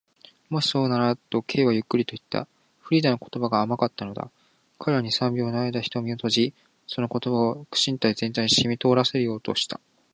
[0.49, 2.47] 「もしそうなら」と、Ｋ はゆっくりといった。
[2.79, 4.31] フリーダの言葉が甘かったのだ。
[4.79, 6.53] 彼は二、三秒のあいだ眼を閉じ、
[6.87, 9.79] その言葉を身体全体にしみとおらせようとした。